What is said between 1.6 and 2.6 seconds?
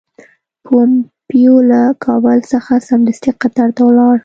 له کابل